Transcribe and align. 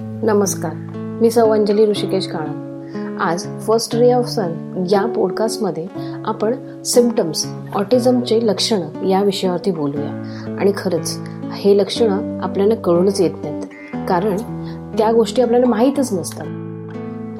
नमस्कार. 0.00 0.72
मी 1.20 1.30
सौ 1.30 1.50
अंजली 1.50 1.86
ऋषिकेश 1.86 2.26
काळा 2.26 2.62
आज 3.20 3.46
फर्स्ट 3.60 3.96
रे 3.96 4.12
ऑफ 4.12 4.28
सन 4.28 4.84
या 4.90 5.06
पॉडकास्टमध्ये 5.06 5.86
आपण 6.24 6.82
सिमटम्स 6.82 7.46
ऑटिझमचे 7.74 8.46
लक्षणं 8.46 9.04
या 9.04 9.22
विषयावरती 9.22 9.70
बोलूया. 9.70 10.08
आणि 10.60 10.72
खरंच 10.76 11.18
हे 11.52 11.78
लक्षणं 11.78 12.40
आपल्याला 12.40 12.74
कळूनच 12.74 13.20
येत 13.20 13.30
नाहीत. 13.44 13.62
कारण 14.08 14.36
त्या 14.98 15.12
गोष्टी 15.12 15.42
आपल्याला 15.42 15.66
माहीतच 15.66 16.12
नसतात. 16.12 16.46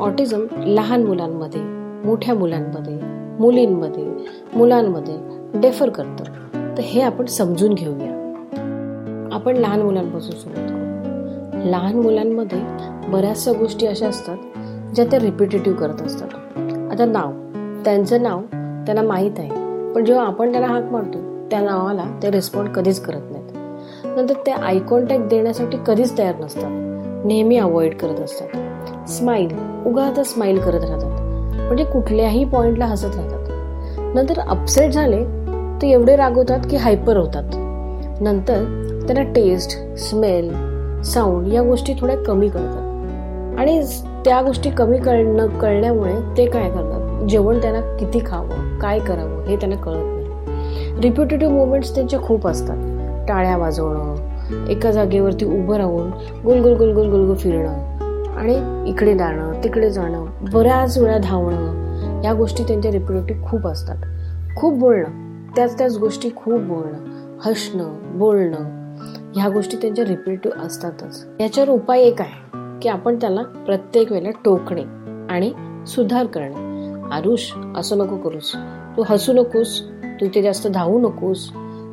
ऑटिझम 0.01 0.47
लहान 0.53 1.05
मुलांमध्ये 1.05 1.61
मोठ्या 2.07 2.35
मुलांमध्ये 2.35 2.99
मुलींमध्ये 3.41 4.07
मुलांमध्ये 4.55 5.15
डेफर 5.61 5.89
करतं. 5.89 6.25
तर 6.77 6.83
हे 6.83 7.01
आपण 7.01 7.25
समजून 7.25 7.75
घेऊया. 7.75 8.17
आपण 9.33 9.57
लहान 9.57 9.83
मुलांपासून 9.83 10.31
सुरुवात 10.31 10.76
लहान 11.67 11.95
मुलांमध्ये 11.95 12.59
बऱ्याचशा 13.09 13.53
गोष्टी 13.53 13.87
अशा 13.87 14.09
असतात 14.09 14.37
ज्या 14.95 15.05
ते 15.13 15.19
रिपिटेटिव्ह 15.19 15.79
करत 15.79 16.03
असतात. 16.03 16.29
आता 16.93 17.05
नाव. 17.05 17.33
त्यांचं 17.85 18.23
नाव 18.23 18.41
त्यांना 18.87 19.03
माहीत 19.03 19.31
आहे. 19.39 19.49
पण 19.93 20.05
जेव्हा 20.05 20.27
आपण 20.27 20.53
त्याला 20.53 20.67
हाक 20.67 20.85
मारतो 20.85 21.19
त्या 21.51 21.61
नावाला 21.61 22.05
ते 22.23 22.31
रिस्पॉन्ड 22.31 22.71
कधीच 22.71 23.01
करत 23.01 23.23
नाहीत. 23.31 23.49
नंतर 24.19 24.35
ते 24.47 24.51
आय 24.51 24.79
कॉन्टॅक्ट 24.79 25.25
देण्यासाठी 25.25 25.79
कधीच 25.87 26.19
तयार 26.19 26.35
नसतात. 26.41 26.71
नेहमी 27.27 27.57
अवॉइड 27.57 27.97
करत 27.97 28.21
असतात. 28.21 28.49
स्माईल 29.09 29.49
उगा 29.87 30.03
आता 30.03 30.23
स्माईल 30.23 30.59
करत 30.59 30.85
राहतात. 30.85 31.21
म्हणजे 31.67 31.85
कुठल्याही 31.85 32.45
पॉईंटला 32.45 32.87
हसत 32.87 33.17
राहतात. 33.17 33.47
नंतर 34.15 34.39
अपसेट 34.39 34.91
झाले 34.91 35.25
ते 35.83 35.91
एवढे 35.91 36.17
रागवतात 36.17 36.61
की 36.71 36.77
हायपर 36.77 37.17
होतात. 37.17 37.51
नंतर 38.21 38.83
त्यांना 39.07 39.33
टेस्ट 39.33 39.97
स्मेल 39.97 40.76
साऊंड 41.07 41.53
या 41.53 41.63
गोष्टी 41.63 41.95
थोड्या 42.01 42.17
कमी 42.17 42.49
कळतात 42.49 43.59
आणि 43.59 43.87
त्या 44.25 44.43
गोष्टी 44.43 44.71
कमी 44.71 44.99
कळणं 44.99 45.47
कळल्यामुळे 45.47 46.15
ते 46.37 46.47
काय 46.47 46.71
करतात? 46.71 47.27
जेवण 47.29 47.61
त्यांना 47.61 47.81
किती 47.97 48.19
खावं 48.27 48.79
काय 48.79 48.99
करावं 48.99 49.45
हे 49.45 49.57
त्यांना 49.57 49.77
कळत 49.77 49.97
नाही. 49.97 51.01
रिप्युटेटिव्ह 51.01 51.55
मुवमेंट्स 51.55 51.95
त्यांच्या 51.95 52.21
खूप 52.21 52.47
असतात. 52.47 52.77
टाळ्या 53.29 53.57
वाजवणं 53.57 54.67
एका 54.69 54.91
जागेवरती 54.91 55.45
उभं 55.45 55.77
राहून 55.77 56.11
गुलगुल 56.45 56.73
गुलगुल 56.73 57.09
गोल 57.09 57.35
फिरणं 57.35 57.75
आणि 58.37 58.85
इकडे 58.91 59.19
जाणं 59.19 59.53
तिकडे 59.65 59.91
जाणं 59.91 60.25
बऱ्याच 60.53 60.99
वेळा 60.99 61.19
धावणं 61.19 62.23
या 62.25 62.33
गोष्टी 62.33 62.63
त्यांच्या 62.63 62.93
रिप्युटेटिव्ह 62.93 63.49
खूप 63.51 63.67
असतात. 63.67 63.97
खूप 64.57 64.79
बोलणं 64.79 65.43
त्याच 65.57 65.79
त्याच 65.79 65.99
गोष्टी 65.99 66.29
खूप 66.37 66.61
बोलणं 66.61 67.05
हसणं 67.45 68.19
बोलणं 68.19 68.86
ह्या 69.37 69.49
गोष्टी 69.49 69.77
त्यांच्या 69.77 70.05
रिपीटिव्ह 70.05 70.67
असतातच. 70.67 71.27
याच्यावर 71.41 71.71
उपाय 71.71 72.01
एक 72.01 72.21
आहे 72.21 72.59
की 72.83 72.89
आपण 72.89 73.17
त्याला 73.17 73.43
प्रत्येक 73.43 74.13
वेळेला 74.13 74.31
टोकणे 74.45 74.83
आणि 75.31 75.53
सुधार 75.87 76.27
करणे. 76.27 76.77
आरुष 77.13 77.53
असं 77.77 77.99
नको 77.99 78.17
करूस. 78.17 78.53
तू 78.97 79.05
हसू 79.09 79.33
नकोस 79.33 79.83
तू 80.05 80.27
ते 80.35 80.43
जास्त 80.43 80.67
धावू 80.67 80.99
नकोस 80.99 81.51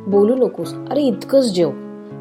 बोलू 0.07 0.35
नकोस 0.35 0.73
अरे 0.89 1.01
इतकंच 1.01 1.53
जेव. 1.53 1.71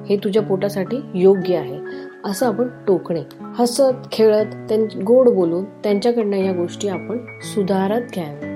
हे 0.08 0.16
तुझ्या 0.16 0.42
पोटासाठी 0.42 0.96
योग्य 1.14 1.56
आहे. 1.56 1.78
असं 2.24 2.46
आपण 2.46 2.68
टोकणे. 2.86 3.20
हसत 3.58 4.12
खेळत 4.12 4.72
गोड 5.06 5.28
बोलून 5.28 5.64
त्यांच्याकडनं 5.64 6.36
या 6.36 6.52
गोष्टी 6.52 6.88
आपण 6.88 7.18
सुधारत 7.40 8.02
घ्याव्या. 8.14 8.52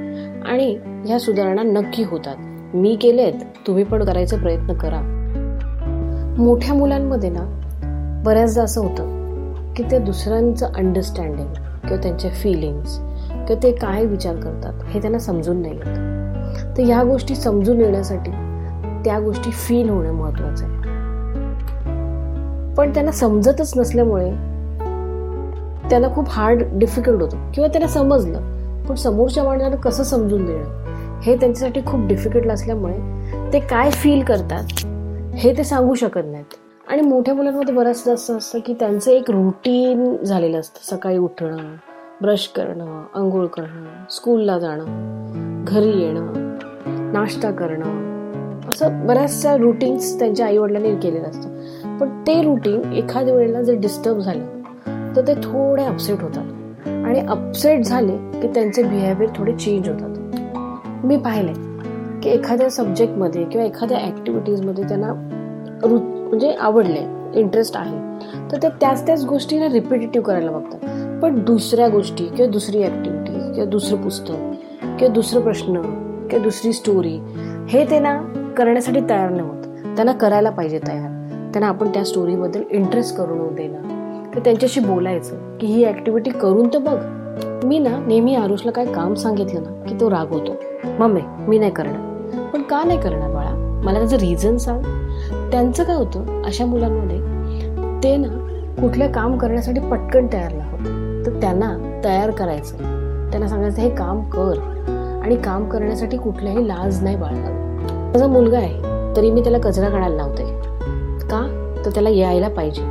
आणि 0.51 0.79
ह्या 1.07 1.21
सुधारणा 1.21 1.63
नक्की 1.63 2.03
होतात. 2.03 2.37
मी 2.75 2.97
केलेत 2.97 3.33
तुम्ही 3.67 3.85
पण 3.85 4.05
करायचा 4.05 4.37
प्रयत्न 4.37 4.73
करा. 4.75 5.16
मोठ्या 6.39 6.75
मुलांमध्ये 6.75 7.31
ना 7.31 7.41
बऱ्याचदा 8.25 8.63
असं 8.63 8.81
होतं 8.81 9.75
की 9.77 9.83
ते 9.91 9.99
दुसऱ्यांचं 9.99 10.67
अंडरस्टँडिंग 10.67 11.49
किंवा 11.55 11.97
त्यांचे 11.97 12.29
फिलिंग्स 12.29 12.99
किंवा 13.31 13.63
ते 13.63 13.73
काय 13.73 14.05
विचार 14.05 14.37
करतात 14.37 14.73
हे 14.87 15.01
त्यांना 15.01 15.19
समजून 15.19 15.63
नाही 15.63 15.75
येत. 15.75 16.79
तर 16.79 16.83
ह्या 16.83 17.03
गोष्टी 17.03 17.35
समजून 17.35 17.81
येण्यासाठी 17.81 18.31
त्या 19.05 19.19
गोष्टी 19.21 19.51
फील 19.51 19.91
होणं 19.91 20.13
महत्वाचं 20.13 20.65
आहे. 20.65 20.75
पण 22.75 22.95
त्यांना 22.95 23.13
समजतच 23.13 23.73
नसल्यामुळे 23.77 24.31
त्यांना 25.91 26.09
खूप 26.15 26.27
हार्ड 26.29 26.63
डिफिकल्ट 26.73 27.23
होतं. 27.23 27.51
किंवा 27.55 27.69
त्यांना 27.69 27.89
समजलं 27.89 28.41
पण 28.89 28.95
समोरच्या 28.95 29.45
माणसाला 29.45 29.77
कसं 29.77 30.03
समजून 30.03 30.47
देणं 30.47 31.21
हे 31.21 31.37
त्यांच्यासाठी 31.37 31.81
खूप 31.87 32.07
डिफिकल्ट 32.07 32.47
असल्यामुळे 32.47 32.99
ते 33.53 33.59
काय 33.59 33.91
फील 33.91 34.23
करतात 34.23 34.87
हे 35.37 35.57
ते 35.57 35.65
सांगू 35.65 35.95
शकत 35.95 36.21
नाहीत. 36.25 36.55
आणि 36.89 37.03
मोठ्या 37.03 37.35
मुलांमध्ये 37.35 37.75
बऱ्याचदा 37.75 38.13
असं 38.13 38.37
असतं 38.37 38.59
की 38.59 38.75
त्यांचं 38.75 39.11
एक 39.11 39.31
रुटीन 39.31 40.17
झालेलं 40.17 40.61
असतं. 40.61 40.97
सकाळी 40.97 41.19
उठणं 41.19 41.75
ब्रश 42.23 42.47
करणं 42.47 43.05
आंघोळ 43.15 43.47
करणं 43.47 44.05
स्कूलला 44.11 44.59
जाणं 44.59 45.65
घरी 45.69 46.01
येणं 46.01 46.33
नाश्ता 47.13 47.51
करणं. 47.51 48.71
असं 48.71 49.07
बऱ्याचशा 49.07 49.57
रुटीन्स 49.57 50.19
त्यांच्या 50.19 50.47
आईवडिलांनी 50.47 50.97
केलेलं 50.97 51.29
असतं. 51.29 51.49
पण 51.99 52.23
ते 52.27 52.43
रुटीन 52.43 52.93
एखाद्या 52.93 53.35
वेळेला 53.35 53.63
जर 53.63 53.75
डिस्टर्ब 53.75 54.19
झालं 54.19 54.63
तर 55.17 55.27
ते 55.29 55.35
थोडे 55.35 55.85
अपसेट 55.85 56.21
होतात. 56.21 56.89
आणि 56.89 57.21
अपसेट 57.21 57.85
झाले 57.85 58.41
की 58.41 58.49
त्यांचे 58.49 58.83
बिहेवियर 58.83 59.31
थोडे 59.37 59.53
चेंज 59.53 59.89
होतात. 59.89 60.17
मी 61.05 61.17
पाहिले 61.17 61.66
की 62.23 62.31
एखाद्या 62.31 62.71
सब्जेक्टमध्ये 62.71 63.45
किंवा 63.45 63.67
एखाद्या 63.67 63.99
ॲक्टिव्हिटीजमध्ये 63.99 64.85
त्यांना 64.85 65.13
रु 65.83 65.99
म्हणजे 65.99 66.53
आवडले 66.53 67.05
इंटरेस्ट 67.41 67.77
आहे 67.77 67.99
तर 68.53 68.57
ते 68.63 68.69
त्याच 68.69 69.07
त्याच 69.07 69.25
गोष्टीला 69.25 69.69
रिपिटेटिव्ह 69.69 70.27
करायला 70.27 70.51
बघतात. 70.51 70.79
पण 71.23 71.39
दुसऱ्या 71.45 71.89
गोष्टी 71.89 72.25
किंवा 72.25 72.51
दुसरी 72.53 72.83
ॲक्टिव्हिटी 72.83 73.33
किंवा 73.33 73.65
दुसरं 73.65 74.03
पुस्तक 74.03 74.35
किंवा 74.99 75.09
दुसरं 75.09 75.41
प्रश्न 75.41 75.81
किंवा 76.31 76.39
दुसरी 76.39 76.73
स्टोरी 76.73 77.19
हे 77.69 77.85
त्यांना 77.85 78.17
करण्यासाठी 78.57 79.01
तयार 79.01 79.31
नाही 79.31 79.49
होत. 79.49 79.65
त्यांना 79.97 80.13
करायला 80.13 80.51
पाहिजे 80.51 80.79
तयार. 80.79 81.11
त्यांना 81.53 81.67
आपण 81.67 81.89
त्या 81.89 82.05
स्टोरीबद्दल 82.05 82.63
इंटरेस्ट 82.71 83.17
करून 83.17 83.55
देणं. 83.55 84.35
तर 84.35 84.41
त्यांच्याशी 84.41 84.81
बोलायचं 84.81 85.59
की 85.59 85.67
ही 85.67 85.85
ॲक्टिव्हिटी 85.85 86.31
करून 86.31 86.69
तर 86.69 86.79
बघ. 86.79 86.97
मी 87.45 87.79
ना 87.79 87.99
नेहमी 88.07 88.35
आरुषला 88.35 88.73
काय 88.73 88.85
काम 88.85 89.15
सांगितलं 89.15 89.63
ना 89.63 89.85
की 89.89 89.95
तो 90.01 90.11
रागवतो. 90.11 90.53
मम्मी 90.99 91.21
मी 91.49 91.59
नाही 91.59 91.71
करणार. 91.71 92.51
पण 92.53 92.63
का 92.63 92.83
नाही 92.85 93.01
करणार 93.01 93.31
बाळा? 93.31 93.81
मला 93.85 93.99
त्याचं 93.99 94.17
रिझन 94.17 94.57
सांग. 94.57 94.83
त्यांचं 95.51 95.85
काय 95.85 95.97
होतं 95.97 96.43
अशा 96.45 96.67
मुलांमध्ये 96.67 97.19
ते 98.03 98.17
ना 98.17 98.29
कुठलं 98.81 99.13
काम 99.13 99.39
करण्यासाठी 99.39 99.81
पटकन 99.81 100.27
तयार 100.33 100.53
नाही 100.53 101.27
तर 101.27 101.41
त्यांना 101.41 102.01
तयार 102.05 102.31
करायचं. 102.31 102.77
त्यांना 103.31 103.49
सांगायचं 103.49 103.83
हे 103.83 103.91
काम 103.91 104.23
कर. 104.31 104.59
आणि 105.25 105.37
काम 105.37 105.69
करण्यासाठी 105.69 106.17
कुठल्याही 106.17 106.69
लाज 106.69 107.03
नाही 107.03 107.17
बाळगावं 107.17 107.77
माझा 108.07 108.27
मुलगा 108.27 108.59
आहे 108.59 108.83
तरी 109.17 109.31
मी 109.31 109.41
त्याला 109.41 109.59
कचरा 109.59 109.89
काढायला 109.89 110.17
लावते. 110.17 110.45
का? 111.29 111.73
तर 111.85 111.91
त्याला 111.91 112.09
यायला 112.09 112.49
पाहिजे. 112.49 112.83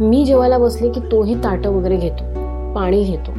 मी 0.00 0.24
जेवायला 0.24 0.58
बसले 0.58 0.90
की 0.90 1.00
तोही 1.00 1.34
ताटं 1.34 1.70
वगैरे 1.70 1.96
घेतो. 1.96 2.31
पाणी 2.74 3.04
घेतो. 3.04 3.30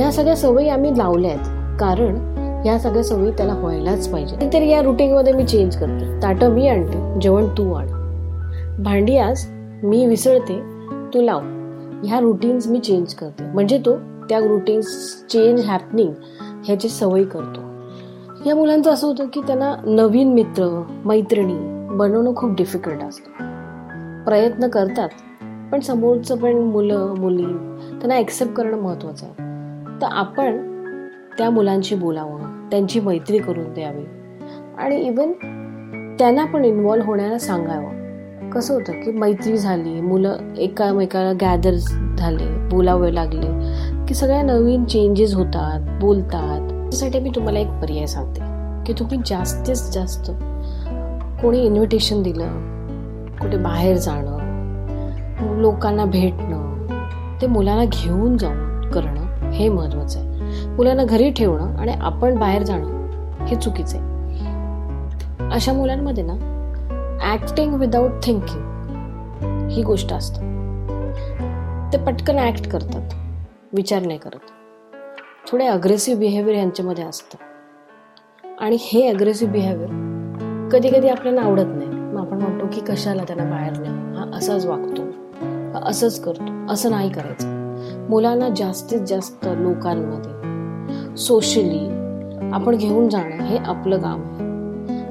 या 0.00 0.12
सगळ्या 0.12 0.36
सवयी 0.36 0.68
आम्ही 0.68 0.98
लावल्या 0.98 1.30
आहेत. 1.30 1.76
कारण 1.80 2.32
या 2.66 2.78
सगळ्या 2.78 3.04
सवयी 3.04 3.30
त्याला 3.30 3.54
व्हायलाच 3.54 4.08
पाहिजे 4.08 4.52
तर 4.52 4.62
या 4.62 4.82
मध्ये 5.14 5.32
मी 5.32 5.44
चेंज 5.44 5.76
करते. 5.76 6.22
ताटं 6.22 6.50
मी 6.50 6.68
आणते. 6.68 7.20
जेवण 7.20 7.46
तू 7.46 7.72
आण. 7.72 7.86
भांडी 8.82 9.16
आज 9.16 9.46
मी 9.82 10.06
विसळते. 10.06 10.60
तू 11.14 11.22
लाव. 11.22 11.40
ह्या 12.04 12.20
रुटीन्स 12.20 12.66
मी 12.66 12.78
चेंज 12.78 13.14
करते. 13.14 13.44
म्हणजे 13.44 13.78
तो 13.78 13.96
त्या 14.28 14.38
रुटीन्स 14.38 14.86
चेंज 15.30 15.64
हॅपनिंग 15.64 16.12
ह्याची 16.64 16.88
सवय 16.88 17.24
करतो. 17.24 17.60
या 18.46 18.54
मुलांचं 18.54 18.90
असं 18.90 19.06
होतं 19.06 19.26
की 19.26 19.40
त्यांना 19.40 19.74
नवीन 19.86 20.32
मित्र 20.32 20.82
मैत्रिणी 21.04 21.54
बनवणं 21.96 22.34
खूप 22.34 22.50
डिफिकल्ट 22.50 23.04
असतं. 23.04 23.30
प्रयत्न 24.24 24.68
करतात. 24.68 25.08
पण 25.72 25.80
समोरचं 25.80 26.38
पण 26.38 26.52
मुलं 26.56 27.14
मुली 27.18 27.44
त्यांना 28.02 28.18
ॲक्सेप्ट 28.18 28.52
करणं 28.52 28.76
महत्त्वाचं 28.76 29.26
आहे. 29.26 29.34
तर 30.02 30.06
आपण 30.10 30.62
त्या 31.38 31.50
मुलांशी 31.50 31.94
बोलावं 31.94 32.70
त्यांची 32.70 33.00
मैत्री 33.00 33.38
करून 33.38 33.74
द्यावी. 33.74 34.04
आणि 34.78 34.96
इवन 34.96 35.32
त्यांना 36.18 36.44
पण 36.44 36.64
इन्वॉल्व्ह 36.64 37.08
होण्याला 37.08 37.38
सांगावं. 37.38 38.02
कसं 38.50 38.74
होतं 38.74 38.92
की 38.92 39.10
मैत्री 39.10 39.56
झाली 39.58 40.00
मुलं 40.00 40.36
एकामेकाला 40.58 41.32
गॅदर 41.32 41.74
झाले 42.18 42.68
बोलावे 42.68 43.14
लागले 43.14 43.46
की 44.06 44.14
सगळ्या 44.14 44.42
नवीन 44.42 44.84
चेंजेस 44.84 45.34
होतात 45.34 46.00
बोलतात. 46.00 46.68
त्यासाठी 46.70 47.18
मी 47.18 47.30
तुम्हाला 47.30 47.58
एक 47.58 47.68
पर्याय 47.68 48.06
सांगते 48.06 48.40
की 48.86 48.98
तुम्ही 48.98 49.18
जास्तीत 49.26 49.92
जास्त 49.92 50.30
कोणी 51.42 51.64
इन्व्हिटेशन 51.64 52.22
दिलं 52.22 52.48
कुठे 53.36 53.56
बाहेर 53.56 53.96
जाणं 53.96 54.38
लोकांना 55.60 56.04
भेटणं 56.04 56.71
ते 57.42 57.46
मुलांना 57.46 57.84
घेऊन 57.84 58.36
जाऊन 58.36 58.90
करणं 58.90 59.50
हे 59.50 59.68
महत्वाचं 59.68 60.18
आहे. 60.18 60.28
मुलांना 60.66 61.04
घरी 61.04 61.30
ठेवणं 61.30 61.76
आणि 61.76 61.92
आपण 61.92 62.38
बाहेर 62.38 62.62
जाणं 62.62 63.46
हे 63.46 63.56
चुकीचं 63.56 63.98
आहे. 63.98 64.12
अशा 65.54 65.72
मुलांमध्ये 65.72 66.24
ना 66.26 66.32
ऍक्टिंग 67.32 67.74
विदाउट 67.74 68.10
थिंकिंग 68.22 69.68
ही 69.68 69.82
गोष्ट 69.82 70.12
असते. 70.12 70.40
ते 71.92 71.98
पटकन 71.98 72.38
ॲक्ट 72.38 72.68
करतात 72.68 73.10
विचार 73.72 74.02
नाही 74.02 74.18
करत. 74.18 74.50
थोडे 75.52 75.66
अग्रेसिव्ह 75.66 76.20
बिहेवियर 76.20 76.56
यांच्यामध्ये 76.56 77.04
असतं. 77.04 77.36
आणि 78.60 78.76
हे 78.80 79.08
अग्रेसिव्ह 79.08 79.52
बिहेवियर 79.52 79.88
कधी 80.72 80.88
कधी 80.88 81.08
आपल्याला 81.08 81.40
आवडत 81.40 81.66
नाही. 81.66 81.88
मग 81.88 82.20
आपण 82.20 82.42
म्हणतो 82.42 82.66
की 82.72 82.80
कशाला 82.80 83.22
त्यांना 83.22 83.44
बाहेर 83.44 83.72
नाही 83.72 83.94
हा 84.16 84.36
असाच 84.36 84.66
वागतो. 84.66 85.02
असंच 85.78 86.20
करतो? 86.20 86.72
असं 86.72 86.90
नाही 86.90 87.10
करायचं. 87.10 87.62
मुलांना 88.08 88.48
जास्तीत 88.48 89.00
जास्त 89.00 89.48
लोकांमध्ये 89.50 90.32
सोशली 91.16 91.88
आपण 92.52 92.76
घेऊन 92.76 93.08
जाणं 93.08 93.44
हे 93.44 93.56
आपलं 93.56 93.98
काम 93.98 94.22
आहे. 94.22 94.52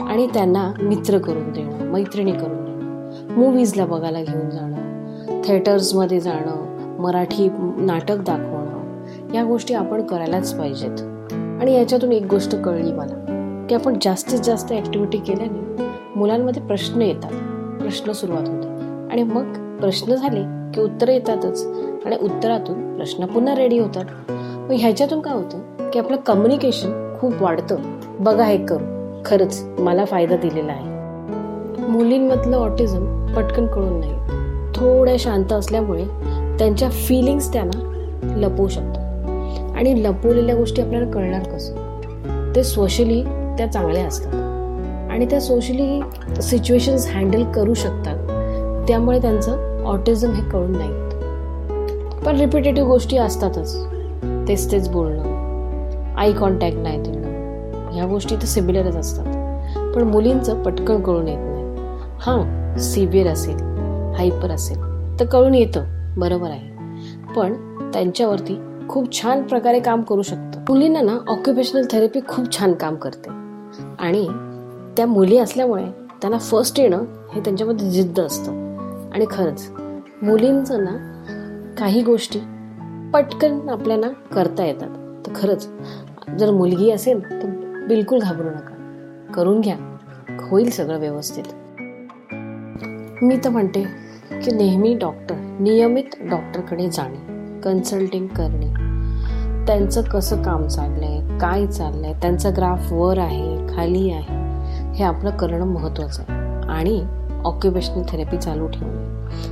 आणि 0.04 0.28
त्यांना 0.28 0.72
मित्र 0.82 1.18
करून 1.18 1.52
देणं 1.52 1.86
मैत्रिणी 1.86 2.32
करून 2.32 2.66
देणं 2.66 3.36
मूवीजला 3.36 3.86
बघायला 3.86 4.24
घेऊन 4.24 4.50
जाणं 4.50 4.82
थिएटर्समध्ये 5.42 6.20
जाणं 6.20 6.62
मराठी 7.02 7.50
नाटक 7.78 8.18
दाखवणं 8.18 9.32
या 9.34 9.44
गोष्टी 9.44 9.74
आपण 9.74 10.02
करायलाच 10.02 10.54
पाहिजेत. 10.54 11.02
आणि 11.62 11.74
याच्यातून 11.74 12.12
एक 12.12 12.26
गोष्ट 12.26 12.56
कळली 12.56 12.92
मला 12.92 13.66
की 13.70 13.76
आपण 13.76 13.98
जास्तीत 14.02 14.40
जास्त 14.40 14.72
ॲक्टिव्हिटी 14.72 15.18
केल्याने 15.18 15.84
मुलांमध्ये 16.16 16.62
प्रश्न 16.62 17.02
येतात. 17.02 17.32
प्रश्न 17.82 18.12
सुरुवात 18.12 18.50
होते 18.50 18.68
आणि 19.12 19.24
मग 19.24 19.61
प्रश्न 19.82 20.16
झाले 20.16 20.72
की 20.74 20.82
उत्तरं 20.82 21.12
येतातच. 21.12 21.66
आणि 22.06 22.16
उत्तरातून 22.22 22.96
प्रश्न 22.96 23.26
पुन्हा 23.26 23.56
रेडी 23.56 23.80
होतात. 23.80 24.32
मग 24.32 24.72
ह्याच्यातून 24.72 25.20
काय 25.20 25.34
होतं 25.34 25.90
की 25.90 26.00
आपलं 26.00 26.18
कम्युनिकेशन 26.18 27.18
खूप 27.20 27.34
वाढतं. 27.42 27.76
बघा 28.20 28.44
हे 28.44 28.58
कर. 28.58 28.78
खरंच 29.26 29.64
मला 29.80 30.06
फायदा 30.06 30.36
दिलेला 30.36 30.72
आहे. 30.72 30.92
मुलींमधलं 31.88 32.58
ऑटिझम 32.58 33.34
पटकन 33.34 33.68
कळून 33.68 34.00
नाही 34.00 34.14
थोड्या 34.76 35.16
शांत 35.20 35.54
असल्यामुळे 35.54 36.06
त्यांच्या 36.58 36.90
फिलिंग्स 36.90 37.54
त्यांना 37.54 38.08
लपवू 38.38 38.68
शकतात. 38.68 39.30
आणि 39.78 40.04
लपवलेल्या 40.04 40.56
गोष्टी 40.56 40.82
आपल्याला 40.82 41.12
कळणार 41.12 41.44
कसं? 41.44 41.76
ते 42.56 42.64
सोशली 42.64 43.24
त्या 43.58 43.68
चांगल्या 43.68 44.06
असतात. 44.06 44.34
आणि 45.12 45.26
त्या 45.26 45.42
सोशली 45.42 46.02
सिच्युएशन्स 46.42 47.08
हँडल 47.16 47.44
करू 47.52 47.74
शकतात. 47.74 48.28
त्यामुळे 48.88 49.22
त्यांचं 49.22 49.71
ऑटिझम 49.86 50.32
हे 50.32 50.50
कळून 50.50 50.72
नाही 50.72 50.92
पण 52.26 52.38
रिपिटेटिव्ह 52.38 52.90
गोष्टी 52.90 53.18
असतातच. 53.18 53.86
तेच 54.48 54.72
तेच 54.72 54.90
बोलणं. 54.90 56.16
आई 56.18 56.34
कॉन्टॅक्ट 56.34 56.78
नाही 56.78 57.02
देणं 57.02 57.92
ह्या 57.92 58.06
गोष्टी 58.06 58.36
तर 58.36 58.46
सिमिलरच 58.46 58.96
असतात. 58.96 59.26
पण 59.96 60.04
मुलींचं 60.04 60.64
पटकन 60.64 61.02
कळून 61.02 61.28
येत 61.28 61.38
नाही. 61.40 61.66
हां 62.20 62.78
सिव्हिअर 62.78 63.28
असेल 63.28 63.58
हायपर 64.16 64.52
असेल 64.52 64.78
तर 65.20 65.26
कळून 65.26 65.56
येतं. 65.56 65.84
बरोबर 66.18 66.50
आहे. 66.50 66.72
पण 67.36 67.54
त्यांच्यावरती 67.94 68.60
खूप 68.90 69.22
छान 69.22 69.42
प्रकारे 69.42 69.80
काम 69.80 70.02
करू 70.02 70.22
शकतं. 70.22 70.60
मुलींना 70.70 71.02
ना 71.02 71.18
ऑक्युपेशनल 71.28 71.86
थेरपी 71.92 72.20
खूप 72.28 72.60
छान 72.60 72.74
काम 72.74 72.96
करते. 72.96 73.30
आणि 74.00 74.28
त्या 74.98 75.06
मुली 75.06 75.38
असल्यामुळे 75.38 75.86
त्यांना 76.22 76.38
फर्स्ट 76.38 76.80
येणं 76.80 77.04
हे 77.34 77.40
त्यांच्यामध्ये 77.40 77.90
जिद्द 77.90 78.20
असतं. 78.20 78.71
आणि 79.14 79.26
खरंच 79.32 79.72
मुलींचं 80.22 80.84
ना 80.84 81.24
काही 81.78 82.02
गोष्टी 82.02 82.40
पटकन 83.14 83.70
आपल्याला 83.70 84.10
करता 84.10 84.66
येतात. 84.66 84.88
तर 85.28 85.32
खरंच 85.36 85.70
जर 86.40 86.52
मुलगी 86.52 86.92
असेल 86.92 87.32
तर 87.32 87.48
बिलकुल 87.88 88.20
घाबरू 88.20 88.50
नका. 88.50 88.76
करून 89.36 89.62
घ्या. 89.62 89.76
होईल 90.42 90.70
सगळं 90.70 91.00
व्यवस्थित. 91.00 91.44
मी 93.24 93.38
तर 93.46 93.50
म्हणते 93.50 93.84
की 94.32 94.56
नेहमी 94.56 94.98
डॉक्टर 94.98 95.58
नियमित 95.60 96.04
डॉक्टरकडे 96.30 96.90
जाणे 96.90 97.18
कन्सल्टिंग 97.62 98.28
करणे. 98.28 98.92
त्यांचं 99.66 100.02
कसं 100.02 100.42
काम 100.42 100.68
चाललंय 100.68 101.40
काय 101.40 101.68
चाललंय 101.68 102.14
त्यांचा 102.14 102.50
ग्राफ 102.50 102.94
वर 102.94 103.18
आहे 103.18 103.68
खाली 103.76 104.12
आहे 104.12 104.42
हे 104.94 105.04
आपलं 105.04 105.30
करणं 105.30 105.66
महत्त्वाचं 105.66 106.24
आहे. 106.28 106.42
आणि 106.72 107.06
ऑक्युपेशनल 107.46 108.02
थेरपी 108.10 108.38
चालू 108.38 108.68
ठेवणे 108.68 109.12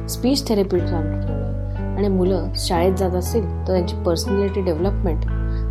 स्पीच 0.09 0.47
थेरपी 0.47 0.79
चालू 0.79 1.21
ठेवणे 1.21 1.49
आणि 1.97 2.07
मुलं 2.07 2.47
शाळेत 2.55 2.93
जात 2.93 3.11
असतील 3.11 3.49
तर 3.49 3.73
त्यांची 3.73 3.95
पर्सनॅलिटी 3.95 4.61
डेव्हलपमेंट 4.61 5.25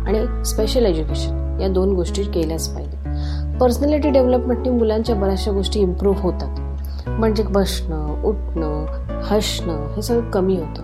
आणि 0.07 0.45
स्पेशल 0.45 0.85
एज्युकेशन 0.85 1.57
या 1.61 1.67
दोन 1.67 1.93
गोष्टी 1.93 2.23
केल्याच 2.23 2.69
पाहिजे. 2.69 2.99
पर्सनॅलिटी 3.57 4.09
डेव्हलपमेंटने 4.09 4.69
मुलांच्या 4.69 5.15
बऱ्याचशा 5.15 5.51
गोष्टी 5.51 5.79
इम्प्रूव्ह 5.79 6.21
होतात. 6.21 6.59
म्हणजे 7.07 7.43
बसणं 7.43 8.23
उठणं 8.23 8.85
हसणं 9.23 9.93
हे 9.95 10.01
सगळं 10.01 10.29
कमी 10.29 10.57
होतं. 10.57 10.81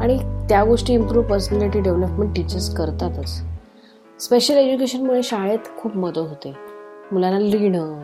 आणि 0.00 0.18
त्या 0.48 0.64
गोष्टी 0.64 0.94
इम्प्रूव्ह 0.94 1.28
पर्सनॅलिटी 1.28 1.80
डेव्हलपमेंट 1.80 2.36
टीचर्स 2.36 2.74
करतातच. 2.74 3.42
स्पेशल 4.20 4.54
एज्युकेशनमुळे 4.54 5.22
शाळेत 5.22 5.58
खूप 5.82 5.96
मदत 5.96 6.18
होते. 6.18 6.54
मुलांना 7.12 7.38
लिहिणं 7.38 8.00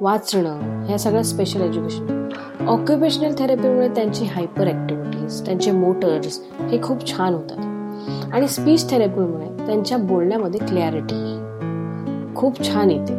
वाचणं 0.00 0.84
ह्या 0.86 0.98
सगळ्या 0.98 1.22
स्पेशल 1.24 1.60
एज्युकेशन 1.60 2.66
ऑक्युपेशनल 2.68 3.32
थेरपीमुळे 3.38 3.88
त्यांची 3.88 4.24
हायपर 4.24 4.66
ॲक्टिव्हिटीज 4.66 5.44
त्यांचे 5.46 5.70
मोटर्स 5.70 6.40
हे 6.70 6.82
खूप 6.82 7.06
छान 7.06 7.34
होतात. 7.34 8.32
आणि 8.32 8.48
स्पीच 8.48 8.90
थेरपीमुळे 8.90 9.66
त्यांच्या 9.66 9.98
बोलण्यामध्ये 9.98 10.60
क्लॅरिटी 10.66 12.34
खूप 12.34 12.62
छान 12.64 12.90
येते. 12.90 13.12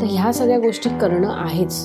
तर 0.00 0.06
ह्या 0.06 0.32
सगळ्या 0.32 0.58
गोष्टी 0.58 0.90
करणं 1.00 1.30
आहेच. 1.30 1.84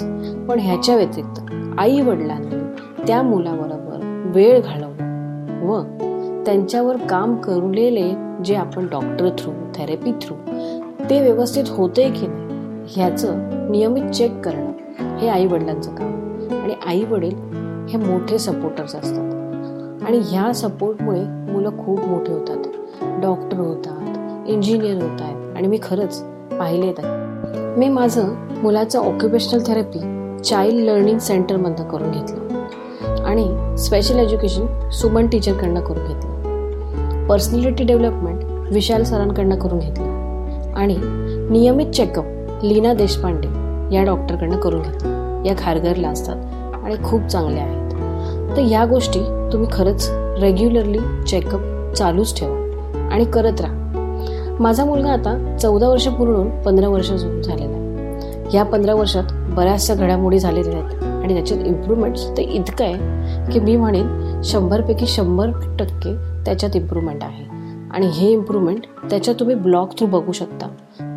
पण 0.49 0.59
ह्याच्या 0.59 0.95
व्यतिरिक्त 0.95 1.51
आई 1.79 2.01
वडिलांनी 2.01 2.59
त्या 3.07 3.21
मुलाबरोबर 3.21 4.29
वेळ 4.35 4.61
घालवणं 4.61 5.65
व 5.65 5.81
त्यांच्यावर 6.45 6.97
काम 6.97 7.35
करलेले 7.35 8.11
जे 8.45 8.55
आपण 8.55 8.87
डॉक्टर 8.87 9.29
थ्रू 9.29 9.51
थेरपी 9.75 10.11
थ्रू 10.11 10.35
ते 11.09 11.21
व्यवस्थित 11.21 11.63
होते 11.69 12.09
की 12.09 12.27
नाही 12.27 12.42
ह्याचं 12.87 13.33
नियमित 13.71 14.03
चेक 14.03 14.41
करणं 14.41 14.71
हे 15.17 15.29
आई 15.29 15.45
वडिलांचं 15.45 15.95
काम. 15.95 16.23
आणि 16.63 16.73
आई 16.85 17.03
वडील 17.03 17.35
हे 17.89 17.97
मोठे 17.97 18.37
सपोर्टर्स 18.37 18.95
असतात. 18.95 19.33
आणि 20.07 20.19
ह्या 20.23 20.53
सपोर्टमुळे 20.53 21.21
मुलं 21.23 21.69
खूप 21.69 21.99
मोठे 21.99 22.33
होतात. 22.33 22.57
डॉक्टर 23.21 23.57
होतात 23.59 23.99
इंजिनियर 24.49 24.93
होत 24.93 25.21
आहेत 25.21 25.57
आणि 25.57 25.67
मी 25.67 25.77
खरंच 25.83 26.23
पाहिले 26.59 26.85
आहे. 26.85 27.23
मी 27.77 27.89
माझं 27.89 28.29
मुलाचं 28.63 28.99
ऑक्युपेशनल 28.99 29.61
थेरपी 29.67 29.99
चाइल्ड 30.43 30.83
लर्निंग 30.83 31.19
सेंटरमधनं 31.19 31.87
करून 31.87 32.11
घेतलं. 32.11 32.43
आणि 33.25 33.77
स्पेशल 33.77 34.19
एज्युकेशन 34.19 34.89
सुमन 34.89 35.27
टीचरकडनं 35.27 35.81
करून 35.81 36.03
घेतलं. 36.03 36.33
पर्सनॅलिटी 37.27 37.83
डेव्हलपमेंट 37.83 38.43
विशाल 38.73 39.03
सरांकडनं 39.03 39.55
करून 39.55 39.79
घेतलं. 39.79 40.13
आणि 40.75 40.97
नियमित 41.49 41.87
चेकअप 41.87 42.25
लीना 42.63 42.93
देशपांडे 42.93 43.47
या 43.95 44.03
डॉक्टरकडनं 44.03 44.57
करून 44.57 44.81
घेतलं 44.81 45.43
या 45.45 45.53
खारघरला 45.57 46.09
असतात 46.09 46.35
आणि 46.83 46.95
खूप 47.03 47.21
चांगल्या 47.21 47.63
आहेत. 47.63 48.57
तर 48.57 48.61
या 48.61 48.85
गोष्टी 48.85 49.19
तुम्ही 49.53 49.67
खरंच 49.71 50.07
रेग्युलरली 50.13 50.99
चेकअप 51.27 51.93
चालूच 51.93 52.39
ठेवा 52.39 53.09
आणि 53.11 53.25
करत 53.25 53.61
राहा. 53.61 54.57
माझा 54.59 54.85
मुलगा 54.85 55.11
आता 55.11 55.57
चौदा 55.61 55.89
वर्ष 55.89 56.07
पूर्ण 56.07 56.61
पंधरा 56.61 56.87
वर्ष 56.87 57.11
झालेला 57.11 57.77
आहे. 57.77 58.19
ह्या 58.49 58.63
पंधरा 58.63 58.93
वर्षात 58.93 59.23
बऱ्याचशा 59.33 59.95
घडामोडी 59.95 60.39
झालेल्या 60.39 60.83
आहेत 60.83 61.03
आणि 61.03 61.33
त्याच्यात 61.33 61.59
इम्प्रूव्हमेंट्स 61.65 62.27
ते 62.37 62.43
इतकं 62.43 62.85
आहे 62.85 63.51
की 63.51 63.59
मी 63.59 63.75
म्हणेन 63.75 64.41
शंभरपैकी 64.43 65.07
शंभर 65.07 65.49
टक्के 65.79 66.15
त्याच्यात 66.45 66.75
इम्प्रूव्हमेंट 66.75 67.23
आहे. 67.23 67.45
आणि 67.91 68.07
हे 68.07 68.31
इम्प्रूव्हमेंट 68.31 68.81
त्याच्यात 69.09 69.35
तुम्ही 69.39 69.55
ब्लॉग 69.55 69.87
थ्रू 69.87 70.07
बघू 70.07 70.31
शकता. 70.31 70.67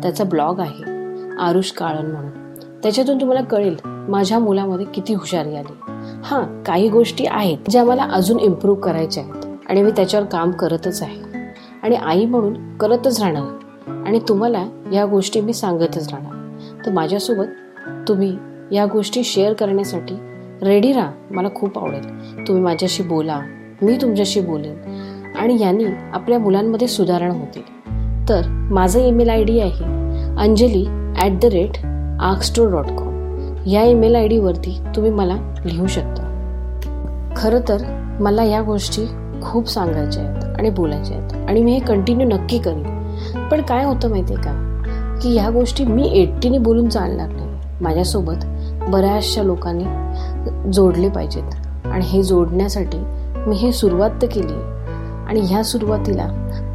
त्याचा 0.01 0.23
ब्लॉग 0.23 0.59
आहे. 0.59 0.96
आरुष 1.39 1.71
काळन 1.71 2.11
म्हणून. 2.11 2.31
त्याच्यातून 2.83 3.21
तुम्हाला 3.21 3.43
कळेल 3.43 3.75
माझ्या 3.85 4.39
मुलामध्ये 4.39 4.85
किती 4.85 5.13
हुशारी 5.13 5.55
आली. 5.55 5.91
हां 6.23 6.63
काही 6.63 6.89
गोष्टी 6.89 7.25
आहेत 7.25 7.57
ज्या 7.69 7.83
मला 7.83 8.03
अजून 8.03 8.39
इम्प्रूव्ह 8.39 8.81
करायच्या 8.81 9.23
आहेत 9.23 9.45
आणि 9.69 9.83
मी 9.83 9.91
त्याच्यावर 9.91 10.25
काम 10.25 10.51
करतच 10.51 11.01
आहे. 11.01 11.27
आणि 11.83 11.95
आई 11.95 12.25
म्हणून 12.25 12.77
करतच 12.77 13.21
राहणार. 13.21 13.57
आणि 14.07 14.19
तुम्हाला 14.27 14.65
या 14.93 15.05
गोष्टी 15.05 15.41
मी 15.41 15.53
सांगतच 15.53 16.13
राहणार. 16.13 16.57
तर 16.85 16.91
माझ्यासोबत 16.91 17.45
तुम्ही 18.07 18.37
या 18.71 18.85
गोष्टी 18.85 19.23
शेअर 19.23 19.53
करण्यासाठी 19.53 20.15
रेडी 20.61 20.93
राहा. 20.93 21.11
मला 21.31 21.47
खूप 21.55 21.79
आवडेल. 21.79 22.03
तुम्ही 22.47 22.63
माझ्याशी 22.63 23.03
बोला 23.03 23.41
मी 23.81 23.97
तुमच्याशी 24.01 24.39
बोलेन. 24.39 24.75
आणि 25.39 25.61
यांनी 25.61 25.83
आपल्या 26.13 26.39
मुलांमध्ये 26.39 26.87
सुधारणा 26.87 27.33
होतील. 27.33 27.61
तर 28.29 28.41
माझं 28.47 28.99
ईमेल 28.99 29.29
आय 29.29 29.43
डी 29.43 29.59
आहे 29.59 29.83
अंजली 30.37 31.06
ॲट 31.17 31.31
द 31.41 31.45
रेट 31.45 31.77
आगस्टोर 32.21 32.71
डॉट 32.71 32.85
कॉम 32.85 33.63
या 33.67 33.83
ईमेल 33.83 34.15
आय 34.15 34.27
डीवरती 34.27 34.79
तुम्ही 34.95 35.11
मला 35.11 35.35
लिहू 35.65 35.87
शकता. 35.87 36.23
खरं 37.37 37.59
तर 37.69 37.77
मला 38.21 38.43
या 38.43 38.61
गोष्टी 38.61 39.05
खूप 39.41 39.69
सांगायच्या 39.69 40.23
आहेत 40.23 40.43
आणि 40.57 40.69
बोलायच्या 40.69 41.17
आहेत 41.17 41.49
आणि 41.49 41.63
मी 41.63 41.73
हे 41.73 41.79
कंटिन्यू 41.79 42.27
नक्की 42.27 42.57
करीन. 42.57 42.83
पण 43.51 43.61
काय 43.61 43.85
होतं 43.85 44.09
माहिती 44.09 44.33
आहे 44.33 44.43
का? 44.43 45.19
की 45.21 45.37
ह्या 45.37 45.49
गोष्टी 45.49 45.85
मी 45.85 46.09
एकटीने 46.13 46.57
बोलून 46.57 46.89
चालणार 46.89 47.29
नाही. 47.29 47.49
माझ्यासोबत 47.81 48.45
बऱ्याचशा 48.89 49.43
लोकांनी 49.43 50.71
जोडले 50.73 51.09
पाहिजेत. 51.09 51.85
आणि 51.85 52.05
हे 52.05 52.23
जोडण्यासाठी 52.23 52.97
मी 53.47 53.55
हे 53.55 53.71
सुरुवात 53.71 54.09
तर 54.21 54.27
केली 54.27 54.59
आणि 55.27 55.39
ह्या 55.39 55.63
सुरुवातीला 55.63 56.27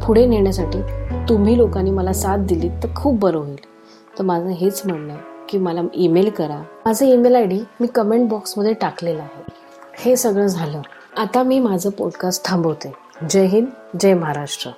पुढे 0.07 0.25
नेण्यासाठी 0.25 0.81
तुम्ही 1.29 1.57
लोकांनी 1.57 1.91
मला 1.91 2.13
साथ 2.13 2.37
दिली 2.37 2.69
तर 2.69 2.87
खूप 2.95 3.19
बरं 3.19 3.37
होईल. 3.37 3.72
तर 4.19 4.23
माझं 4.23 4.47
हेच 4.47 4.81
म्हणणं 4.85 5.13
आहे 5.13 5.21
की 5.49 5.57
मला 5.57 5.81
ईमेल 5.93 6.29
करा. 6.29 6.63
माझं 6.85 7.05
ईमेल 7.05 7.35
आय 7.35 7.45
डी 7.45 7.61
मी 7.79 7.87
कमेंट 7.87 8.29
बॉक्समध्ये 8.29 8.73
टाकलेलं 8.73 9.21
आहे. 9.21 9.43
हे 9.97 10.15
सगळं 10.15 10.47
झालं. 10.47 10.81
आता 11.17 11.43
मी 11.43 11.59
माझं 11.59 11.89
पॉडकास्ट 11.89 12.45
थांबवते. 12.45 12.93
जय 13.29 13.45
हिंद 13.45 13.67
जय 13.99 14.13
महाराष्ट्र. 14.13 14.71